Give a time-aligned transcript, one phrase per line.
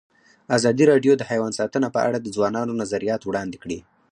[0.57, 3.79] ازادي راډیو د حیوان ساتنه په اړه د ځوانانو نظریات وړاندې کړي.